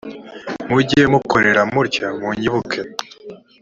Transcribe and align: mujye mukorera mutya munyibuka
mujye 0.69 1.01
mukorera 1.11 1.61
mutya 1.73 2.07
munyibuka 2.19 2.79